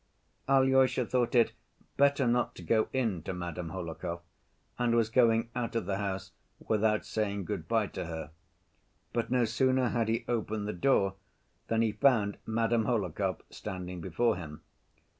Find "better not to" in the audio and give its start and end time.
1.95-2.63